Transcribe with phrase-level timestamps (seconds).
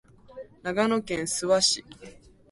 [0.63, 1.85] 長野県諏訪市